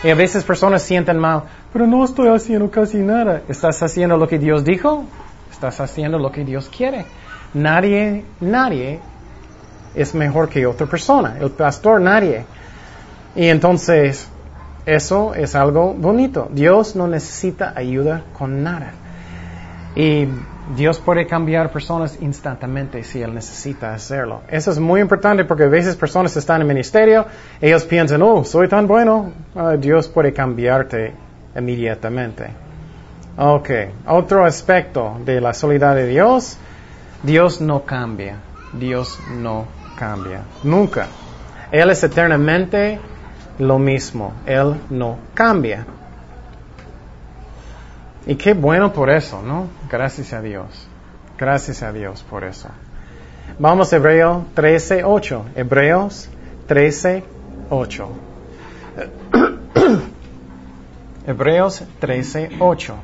[0.03, 1.42] Y a veces personas sienten mal,
[1.73, 3.42] pero no estoy haciendo casi nada.
[3.49, 5.05] ¿Estás haciendo lo que Dios dijo?
[5.51, 7.05] ¿Estás haciendo lo que Dios quiere?
[7.53, 9.01] Nadie, nadie
[9.94, 11.37] es mejor que otra persona.
[11.40, 12.44] El pastor nadie.
[13.35, 14.29] Y entonces,
[14.96, 16.48] eso es algo bonito.
[16.53, 18.92] Dios no necesita ayuda con nada.
[19.94, 20.26] Y
[20.76, 24.42] Dios puede cambiar personas instantáneamente si Él necesita hacerlo.
[24.48, 27.26] Eso es muy importante porque a veces personas están en ministerio,
[27.61, 31.12] ellos piensan, oh, soy tan bueno, ah, Dios puede cambiarte
[31.57, 32.48] inmediatamente.
[33.37, 33.70] Ok,
[34.09, 36.59] otro aspecto de la soledad de Dios,
[37.22, 38.37] Dios no cambia,
[38.72, 41.07] Dios no cambia, nunca.
[41.70, 42.98] Él es eternamente
[43.61, 45.87] lo mismo, Él no cambia.
[48.27, 49.68] Y qué bueno por eso, ¿no?
[49.90, 50.87] Gracias a Dios.
[51.38, 52.68] Gracias a Dios por eso.
[53.59, 55.44] Vamos a Hebreos 13, 8.
[55.57, 56.29] Hebreos
[56.66, 57.25] 13,
[57.70, 58.09] 8.
[61.27, 62.94] Hebreos 13, 8.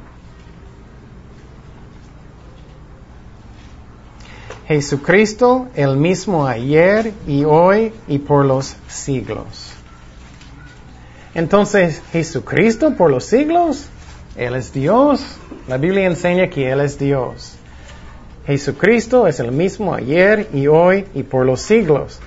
[4.69, 9.66] Jesucristo el mismo ayer y hoy y por los siglos.
[11.37, 13.91] Entonces, Jesucristo por los siglos,
[14.37, 15.37] Él es Dios.
[15.69, 17.59] La Biblia enseña que Él es Dios.
[18.47, 22.21] Jesucristo es el mismo ayer y hoy y por los siglos.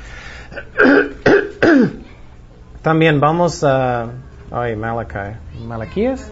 [2.84, 4.12] También vamos a...
[4.52, 5.40] Ay, Malachi.
[5.66, 6.32] Malaquías.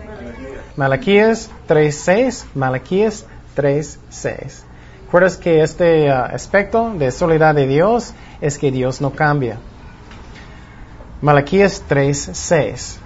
[0.75, 2.45] Malaquías 3.6.
[2.53, 4.61] Malaquías 3.6.
[5.05, 9.57] ¿Recuerdas que este uh, aspecto de soledad de Dios es que Dios no cambia?
[11.21, 12.97] Malaquías 3:6.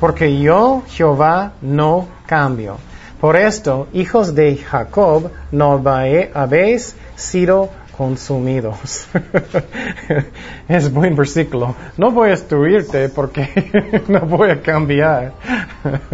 [0.00, 2.76] Porque yo, Jehová, no cambio.
[3.20, 5.82] Por esto, hijos de Jacob, no
[6.34, 9.08] habéis sido consumidos.
[10.68, 11.74] es buen versículo.
[11.96, 15.32] No voy a destruirte porque no voy a cambiar.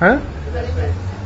[0.00, 0.18] ¿Ah?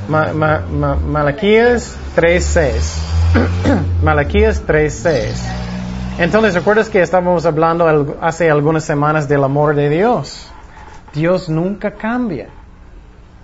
[0.08, 4.00] Malaquías 3.6.
[4.02, 5.63] Malaquías 3.6.
[6.16, 10.48] Entonces, ¿recuerdas que estábamos hablando hace algunas semanas del amor de Dios?
[11.12, 12.50] Dios nunca cambia.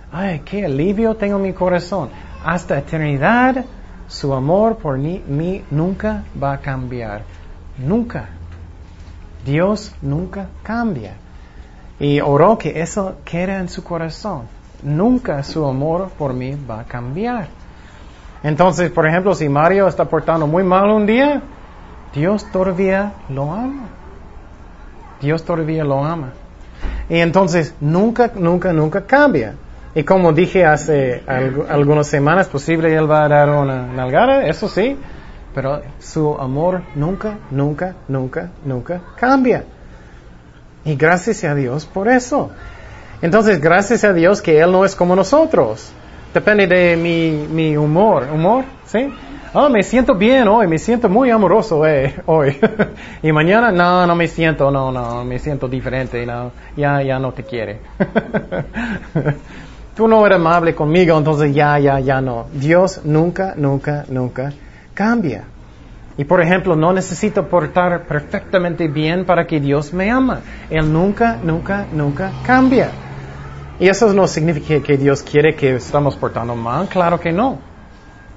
[0.09, 2.09] Ay, qué alivio tengo en mi corazón.
[2.45, 3.65] Hasta eternidad,
[4.07, 7.23] su amor por mí, nunca va a cambiar.
[7.77, 8.29] Nunca.
[9.45, 11.15] Dios nunca cambia.
[11.99, 14.43] Y oró que eso quede en su corazón.
[14.81, 17.49] Nunca su amor por mí va a cambiar.
[18.43, 21.41] Entonces, por ejemplo, si Mario está portando muy mal un día,
[22.13, 23.87] Dios todavía lo ama.
[25.21, 26.33] Dios todavía lo ama.
[27.09, 29.55] Y entonces nunca, nunca, nunca cambia.
[29.93, 31.23] Y como dije hace
[31.69, 34.97] algunas semanas, posible Él va a dar una nalgada, eso sí,
[35.53, 39.65] pero su amor nunca, nunca, nunca, nunca cambia.
[40.85, 42.51] Y gracias a Dios por eso.
[43.21, 45.91] Entonces, gracias a Dios que Él no es como nosotros.
[46.33, 48.27] Depende de mi, mi humor.
[48.33, 48.63] ¿Humor?
[48.85, 49.13] ¿Sí?
[49.53, 52.57] Oh, me siento bien hoy, me siento muy amoroso eh, hoy.
[53.23, 57.31] y mañana, no, no me siento, no, no, me siento diferente, no, ya, ya no
[57.33, 57.79] te quiere.
[59.95, 62.47] Tú no eres amable conmigo, entonces ya, ya, ya no.
[62.53, 64.53] Dios nunca, nunca, nunca
[64.93, 65.43] cambia.
[66.17, 70.41] Y por ejemplo, no necesito portar perfectamente bien para que Dios me ama.
[70.69, 72.89] Él nunca, nunca, nunca cambia.
[73.79, 77.70] Y eso no significa que Dios quiere que estamos portando mal, claro que no.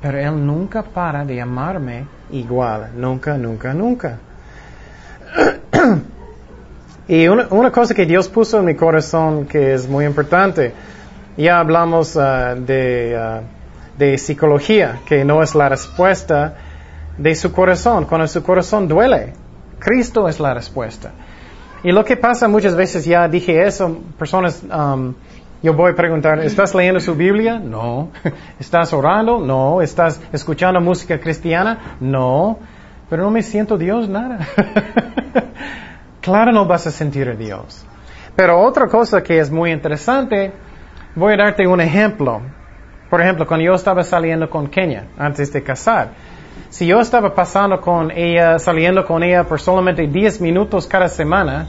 [0.04, 4.18] Pero Él nunca para de amarme igual, nunca, nunca, nunca.
[7.08, 10.74] y una, cosa que Dios puso en mi corazón que es muy importante,
[11.38, 16.54] ya hablamos uh, de, uh, de psicología, que no es la respuesta
[17.16, 19.32] de su corazón, cuando su corazón duele.
[19.78, 21.12] Cristo es la respuesta.
[21.82, 25.14] Y lo que pasa muchas veces, ya dije eso, personas um,
[25.64, 27.59] yo voy a preguntar, ¿estás leyendo su Biblia?
[27.59, 28.11] No.
[28.61, 29.40] ¿Estás orando?
[29.40, 29.81] No.
[29.81, 31.96] ¿Estás escuchando música cristiana?
[32.00, 32.59] No.
[33.09, 34.46] Pero no me siento Dios nada.
[36.20, 37.87] claro no vas a sentir a Dios.
[38.37, 40.52] Pero otra cosa que es muy interesante,
[41.15, 42.42] voy a darte un ejemplo.
[43.08, 46.10] Por ejemplo, cuando yo estaba saliendo con Kenia antes de casar,
[46.69, 51.69] si yo estaba pasando con ella, saliendo con ella por solamente 10 minutos cada semana,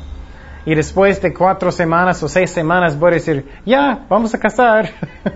[0.66, 4.90] y después de cuatro semanas o seis semanas voy a decir, ya, vamos a casar.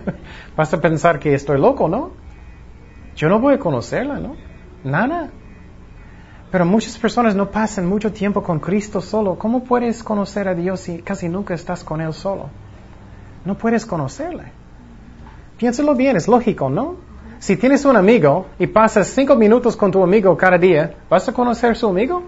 [0.57, 2.11] Vas a pensar que estoy loco, ¿no?
[3.15, 4.35] Yo no voy a conocerla, ¿no?
[4.83, 5.29] Nada.
[6.51, 9.37] Pero muchas personas no pasan mucho tiempo con Cristo solo.
[9.37, 12.49] ¿Cómo puedes conocer a Dios si casi nunca estás con Él solo?
[13.45, 14.45] No puedes conocerle.
[15.57, 16.95] Piénsalo bien, es lógico, ¿no?
[17.37, 21.33] Si tienes un amigo y pasas cinco minutos con tu amigo cada día, ¿vas a
[21.33, 22.23] conocer a su amigo?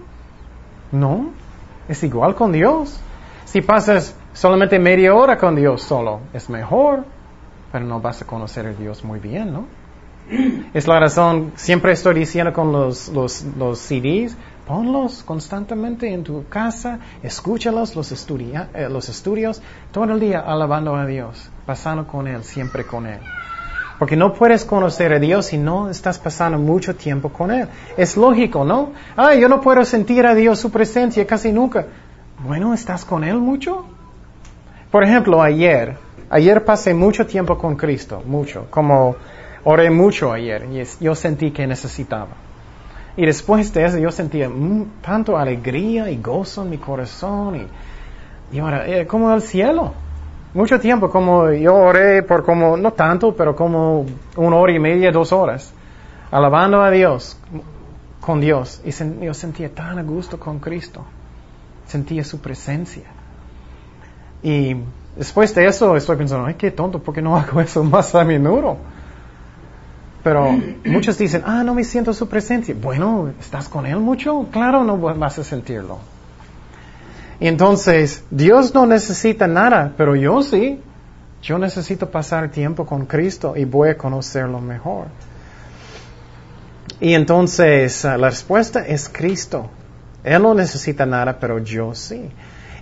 [0.92, 1.41] No.
[1.88, 3.00] Es igual con Dios.
[3.44, 7.04] Si pasas solamente media hora con Dios solo, es mejor,
[7.70, 9.66] pero no vas a conocer a Dios muy bien, ¿no?
[10.74, 16.46] Es la razón, siempre estoy diciendo con los, los, los CDs, ponlos constantemente en tu
[16.48, 19.60] casa, escúchalos, los, estudia, eh, los estudios,
[19.90, 23.20] todo el día alabando a Dios, pasando con Él, siempre con Él.
[24.02, 27.68] Porque no puedes conocer a Dios si no estás pasando mucho tiempo con Él.
[27.96, 28.90] Es lógico, ¿no?
[29.14, 31.86] Ay, yo no puedo sentir a Dios su presencia casi nunca.
[32.44, 33.86] Bueno, ¿estás con Él mucho?
[34.90, 35.98] Por ejemplo, ayer,
[36.30, 39.14] ayer pasé mucho tiempo con Cristo, mucho, como
[39.62, 42.34] oré mucho ayer y yo sentí que necesitaba.
[43.16, 44.50] Y después de eso yo sentía
[45.00, 49.94] tanto alegría y gozo en mi corazón y, y ahora, eh, como el cielo.
[50.54, 54.04] Mucho tiempo, como yo oré por como, no tanto, pero como
[54.36, 55.72] una hora y media, dos horas,
[56.30, 57.38] alabando a Dios,
[58.20, 58.82] con Dios.
[58.84, 61.04] Y yo sentía tan a gusto con Cristo.
[61.86, 63.04] Sentía su presencia.
[64.42, 64.76] Y
[65.16, 68.22] después de eso estoy pensando, ay, qué tonto, ¿por qué no hago eso más a
[68.22, 68.76] menudo?
[70.22, 72.74] Pero muchos dicen, ah, no me siento su presencia.
[72.80, 74.46] Bueno, ¿estás con Él mucho?
[74.52, 75.98] Claro, no vas a sentirlo.
[77.42, 80.80] Y entonces, Dios no necesita nada, pero yo sí.
[81.42, 85.06] Yo necesito pasar tiempo con Cristo y voy a conocerlo mejor.
[87.00, 89.68] Y entonces, la respuesta es Cristo.
[90.22, 92.30] Él no necesita nada, pero yo sí.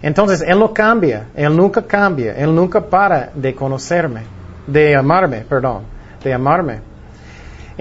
[0.03, 4.25] Entonces, Él no cambia, Él nunca cambia, Él nunca para de conocerme,
[4.67, 5.85] de amarme, perdón,
[6.23, 6.81] de amarme.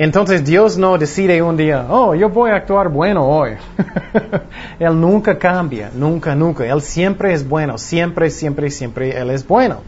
[0.01, 3.57] Entonces Dios no decide un día, oh, yo voy a actuar bueno hoy.
[4.79, 6.65] él nunca cambia, nunca, nunca.
[6.65, 9.81] Él siempre es bueno, siempre, siempre, siempre Él es bueno.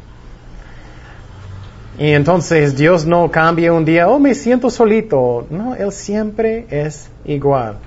[1.97, 5.47] Y entonces Dios no cambia un día, oh, me siento solito.
[5.49, 7.77] No, Él siempre es igual.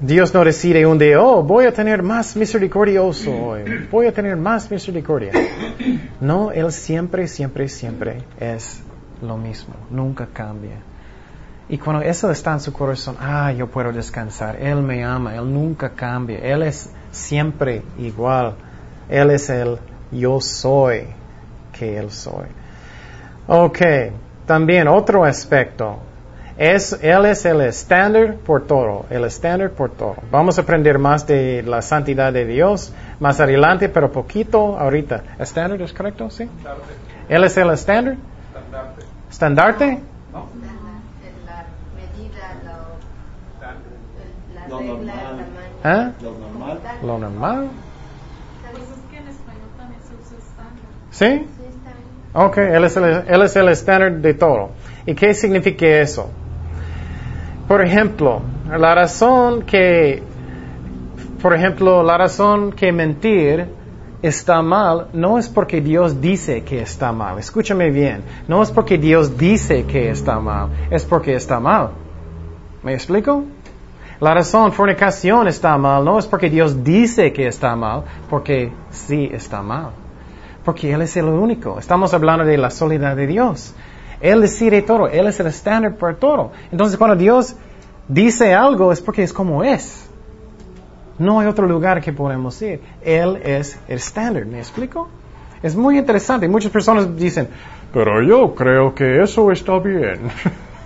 [0.00, 4.34] Dios no decide un día, oh, voy a tener más misericordioso hoy, voy a tener
[4.34, 5.30] más misericordia.
[6.20, 8.83] No, Él siempre, siempre, siempre es
[9.24, 10.78] lo mismo, nunca cambia.
[11.68, 15.52] Y cuando eso está en su corazón, ah, yo puedo descansar, Él me ama, Él
[15.52, 18.54] nunca cambia, Él es siempre igual,
[19.08, 19.78] Él es el
[20.12, 21.06] yo soy
[21.72, 22.46] que Él soy.
[23.46, 23.78] Ok,
[24.46, 26.00] también otro aspecto,
[26.58, 30.16] es, Él es el estándar por todo, el estándar por todo.
[30.30, 35.22] Vamos a aprender más de la santidad de Dios más adelante, pero poquito ahorita.
[35.38, 36.30] ¿Estándar es correcto?
[36.30, 36.48] ¿Sí?
[37.28, 38.16] Él es el estándar.
[38.48, 39.13] ¿Estandarte?
[40.32, 40.48] No.
[41.46, 42.76] La medida, lo,
[44.54, 45.14] la regla,
[45.84, 46.12] ¿Eh?
[46.22, 46.80] Lo normal.
[47.02, 47.68] Lo normal.
[51.10, 51.46] ¿Sí?
[52.32, 54.70] Ok, él es, el, él es el estándar de todo.
[55.06, 56.30] ¿Y qué significa eso?
[57.68, 60.22] Por ejemplo, la razón que,
[61.40, 63.68] por ejemplo, la razón que mentir
[64.26, 67.38] está mal no es porque Dios dice que está mal.
[67.38, 68.22] Escúchame bien.
[68.48, 70.70] No es porque Dios dice que está mal.
[70.90, 71.90] Es porque está mal.
[72.82, 73.44] ¿Me explico?
[74.20, 79.28] La razón fornicación está mal no es porque Dios dice que está mal, porque sí
[79.30, 79.90] está mal.
[80.64, 81.78] Porque Él es el único.
[81.78, 83.74] Estamos hablando de la soledad de Dios.
[84.22, 85.06] Él decide todo.
[85.08, 86.52] Él es el estándar por todo.
[86.72, 87.56] Entonces cuando Dios
[88.08, 90.08] dice algo es porque es como es.
[91.18, 92.80] No hay otro lugar que podemos ir.
[93.02, 95.08] Él es el estándar, ¿me explico?
[95.62, 96.48] Es muy interesante.
[96.48, 97.48] Muchas personas dicen,
[97.92, 100.30] pero yo creo que eso está bien.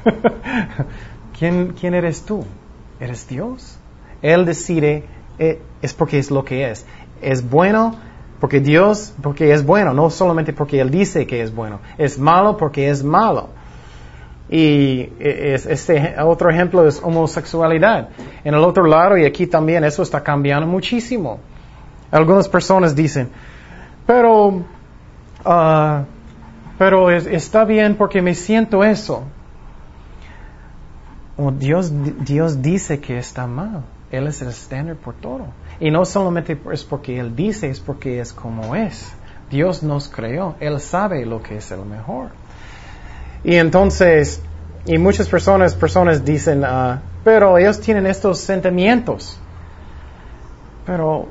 [1.38, 2.44] ¿Quién, ¿Quién eres tú?
[3.00, 3.78] ¿Eres Dios?
[4.22, 5.04] Él decide,
[5.38, 6.84] eh, es porque es lo que es.
[7.22, 7.96] Es bueno
[8.40, 11.80] porque Dios, porque es bueno, no solamente porque Él dice que es bueno.
[11.96, 13.48] Es malo porque es malo.
[14.50, 18.08] Y este otro ejemplo es homosexualidad.
[18.44, 21.38] En el otro lado y aquí también eso está cambiando muchísimo.
[22.10, 23.28] Algunas personas dicen,
[24.06, 24.46] pero,
[25.44, 26.04] uh,
[26.78, 29.24] pero está bien porque me siento eso.
[31.58, 31.92] Dios,
[32.24, 33.84] Dios dice que está mal.
[34.10, 35.46] Él es el estándar por todo.
[35.78, 39.12] Y no solamente es porque Él dice, es porque es como es.
[39.50, 40.56] Dios nos creó.
[40.60, 42.30] Él sabe lo que es el mejor.
[43.44, 44.42] Y entonces,
[44.86, 49.38] y muchas personas, personas dicen, uh, pero ellos tienen estos sentimientos.
[50.86, 51.28] Pero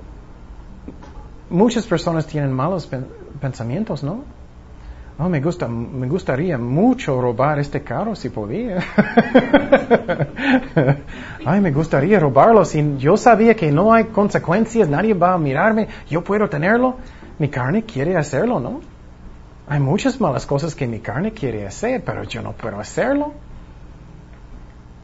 [1.49, 2.89] muchas personas tienen malos
[3.39, 4.23] pensamientos, ¿no?
[5.19, 8.77] Oh, me gusta, me gustaría mucho robar este carro si podía.
[11.45, 15.87] Ay, me gustaría robarlo si yo sabía que no hay consecuencias, nadie va a mirarme,
[16.07, 16.97] yo puedo tenerlo.
[17.39, 18.81] Mi carne quiere hacerlo, ¿no?
[19.67, 23.33] Hay muchas malas cosas que mi carne quiere hacer, pero yo no puedo hacerlo.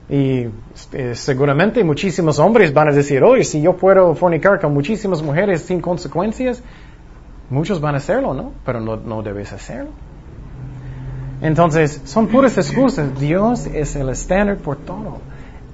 [0.09, 0.47] Y
[0.93, 5.61] eh, seguramente muchísimos hombres van a decir, oye, si yo puedo fornicar con muchísimas mujeres
[5.63, 6.61] sin consecuencias,
[7.49, 8.53] muchos van a hacerlo, ¿no?
[8.65, 9.91] Pero no, no debes hacerlo.
[11.41, 13.19] Entonces, son puras excusas.
[13.19, 15.19] Dios es el estándar por todo.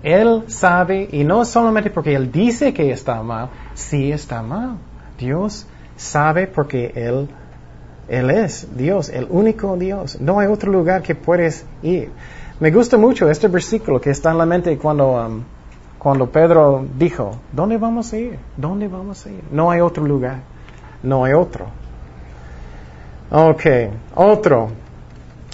[0.02, 4.78] Él sabe, y no solamente porque Él dice que está mal, sí está mal.
[5.18, 5.68] Dios
[5.98, 7.28] sabe porque Él,
[8.10, 10.20] Él es Dios, el único Dios.
[10.20, 12.10] No hay otro lugar que puedes ir.
[12.60, 15.44] Me gusta mucho este versículo que está en la mente cuando, um,
[15.98, 18.40] cuando Pedro dijo, ¿dónde vamos a ir?
[18.58, 19.44] ¿Dónde vamos a ir?
[19.52, 20.40] No hay otro lugar.
[21.04, 21.68] No hay otro.
[23.32, 23.64] Ok,
[24.16, 24.70] otro.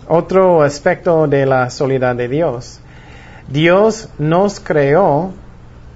[0.07, 2.79] Otro aspecto de la soledad de Dios.
[3.47, 5.31] Dios nos creó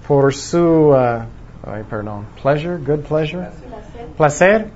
[0.08, 1.24] por su, uh,
[1.66, 4.08] ay, perdón, pleasure, good pleasure, placer.
[4.18, 4.68] placer,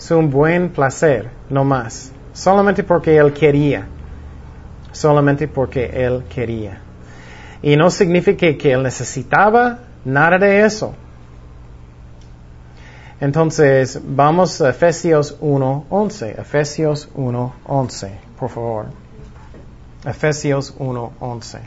[0.00, 2.10] su buen placer, no más.
[2.32, 3.86] Solamente porque Él quería.
[4.92, 6.80] Solamente porque Él quería.
[7.62, 10.94] Y no significa que Él necesitaba nada de eso.
[13.20, 16.40] Entonces, vamos a Efesios 1.11.
[16.40, 18.86] Efesios 1.11, por favor.
[20.06, 21.60] Efesios 1.11.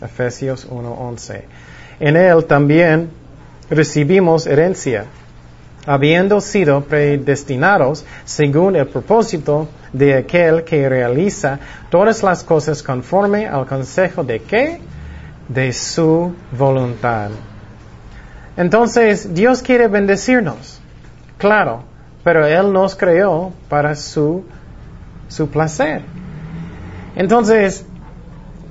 [0.00, 1.42] Efesios 1.11.
[2.00, 3.10] En él también
[3.70, 5.06] recibimos herencia,
[5.86, 11.58] habiendo sido predestinados según el propósito de aquel que realiza
[11.90, 14.80] todas las cosas conforme al consejo de qué?
[15.48, 17.30] De su voluntad.
[18.56, 20.80] Entonces, Dios quiere bendecirnos,
[21.38, 21.84] claro,
[22.24, 24.44] pero Él nos creó para su,
[25.28, 26.02] su placer.
[27.16, 27.86] Entonces,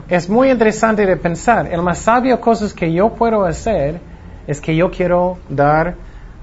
[0.09, 3.99] es muy interesante de pensar, el más sabio cosas que yo puedo hacer
[4.47, 5.95] es que yo quiero dar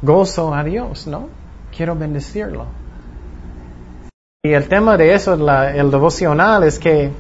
[0.03, 1.29] gozo a Dios, ¿no?
[1.75, 2.67] Quiero bendecirlo.
[4.43, 7.11] Y el tema de eso, el devocional, es que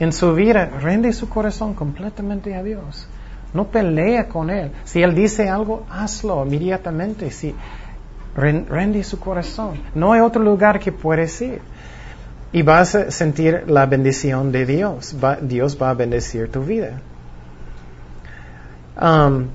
[0.00, 3.08] en su vida rende su corazón completamente a Dios.
[3.54, 4.72] No pelea con Él.
[4.84, 7.30] Si Él dice algo, hazlo inmediatamente.
[7.30, 7.54] Si
[8.34, 9.80] rende su corazón.
[9.94, 11.60] No hay otro lugar que puedes ir.
[12.52, 15.16] Y vas a sentir la bendición de Dios.
[15.42, 17.00] Dios va a bendecir tu vida.
[19.00, 19.48] Um,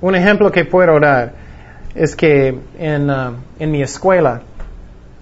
[0.00, 1.32] un ejemplo que puedo dar
[1.94, 4.42] es que en, uh, en mi escuela,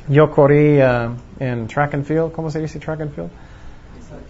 [0.09, 2.33] yo corrí uh, en track and field.
[2.33, 3.31] ¿Cómo se dice track and field?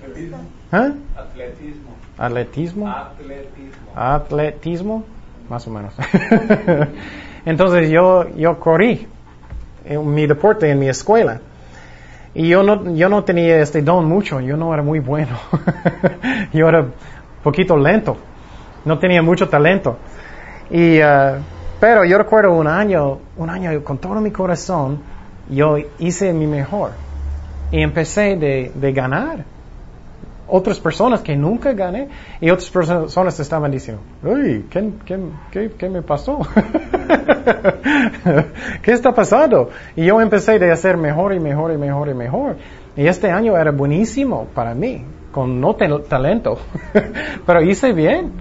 [0.03, 0.39] Atletismo.
[0.73, 0.93] ¿Ah?
[1.17, 1.91] Atletismo.
[2.19, 2.89] Atletismo.
[2.89, 3.93] Atletismo.
[3.95, 5.05] Atletismo.
[5.49, 5.95] Más o menos.
[7.45, 9.07] Entonces yo, yo corrí
[9.85, 11.41] en mi deporte en mi escuela.
[12.39, 15.37] Y yo no, yo no tenía este don mucho, yo no era muy bueno.
[16.53, 16.87] yo era
[17.43, 18.17] poquito lento,
[18.85, 19.97] no tenía mucho talento.
[20.71, 21.43] Y, uh,
[21.81, 25.01] pero yo recuerdo un año, un año con todo mi corazón,
[25.51, 26.93] yo hice mi mejor
[27.73, 29.45] y empecé de, de ganar.
[30.47, 32.09] Otras personas que nunca gané
[32.41, 35.19] y otras personas estaban diciendo, uy, ¿qué, qué,
[35.51, 36.39] qué, qué me pasó?
[38.83, 39.71] ¿Qué está pasando?
[39.97, 42.57] Y yo empecé de hacer mejor y mejor y mejor y mejor.
[42.97, 46.59] Y este año era buenísimo para mí, con no talento,
[47.47, 48.33] pero hice bien.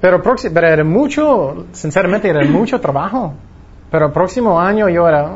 [0.00, 3.34] Pero, pero era mucho, sinceramente era mucho trabajo.
[3.90, 5.28] Pero el próximo año yo era,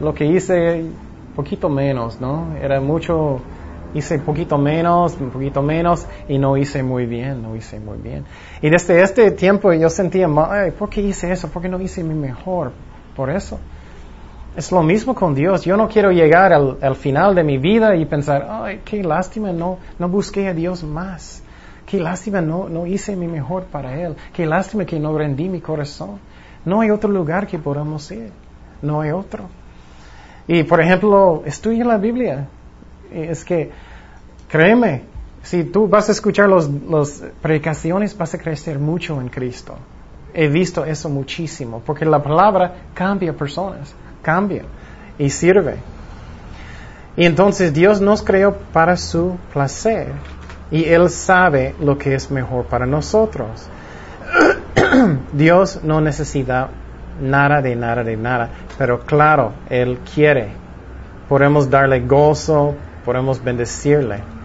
[0.00, 0.86] lo que hice,
[1.34, 2.56] poquito menos, ¿no?
[2.60, 3.40] Era mucho,
[3.96, 8.24] hice poquito menos, un poquito menos, y no hice muy bien, no hice muy bien.
[8.60, 11.48] Y desde este tiempo yo sentía, Ay, ¿por qué hice eso?
[11.48, 12.72] ¿Por qué no hice mi mejor?
[13.14, 13.58] Por eso.
[14.56, 15.64] Es lo mismo con Dios.
[15.64, 19.52] Yo no quiero llegar al, al final de mi vida y pensar, ay, qué lástima,
[19.52, 21.42] no, no busqué a Dios más.
[21.86, 24.16] Qué lástima, no, no hice mi mejor para Él.
[24.32, 26.18] Qué lástima que no rendí mi corazón.
[26.64, 28.32] No hay otro lugar que podamos ir.
[28.82, 29.44] No hay otro.
[30.48, 32.48] Y por ejemplo, estudia la Biblia.
[33.12, 33.70] Es que,
[34.48, 35.02] créeme,
[35.42, 39.76] si tú vas a escuchar las los predicaciones, vas a crecer mucho en Cristo.
[40.34, 44.64] He visto eso muchísimo, porque la palabra cambia personas, cambia
[45.18, 45.76] y sirve.
[47.16, 50.08] Y entonces Dios nos creó para su placer
[50.70, 53.68] y Él sabe lo que es mejor para nosotros.
[55.32, 56.68] Dios no necesita
[57.20, 60.48] nada de nada de nada, pero claro, Él quiere.
[61.28, 62.74] Podemos darle gozo,
[63.04, 64.35] podemos bendecirle.